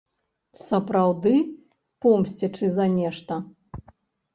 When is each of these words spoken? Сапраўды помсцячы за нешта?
Сапраўды 0.67 1.35
помсцячы 2.07 2.75
за 2.79 2.93
нешта? 2.99 3.33